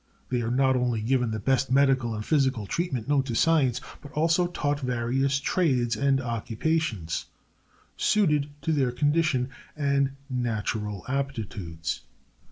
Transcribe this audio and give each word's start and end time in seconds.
They 0.29 0.41
are 0.41 0.49
not 0.49 0.75
only 0.75 0.99
given 0.99 1.29
the 1.29 1.37
best 1.39 1.71
medical 1.71 2.15
and 2.15 2.25
physical 2.25 2.65
treatment 2.65 3.07
known 3.07 3.21
to 3.21 3.35
science, 3.35 3.79
but 4.01 4.11
also 4.13 4.47
taught 4.47 4.79
various 4.79 5.39
trades 5.39 5.95
and 5.95 6.19
occupations, 6.19 7.27
suited 7.97 8.49
to 8.63 8.71
their 8.73 8.91
condition 8.91 9.49
and 9.77 10.13
natural 10.27 11.05
aptitudes. 11.07 12.01